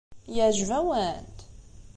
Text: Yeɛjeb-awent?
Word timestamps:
Yeɛjeb-awent? 0.35 1.37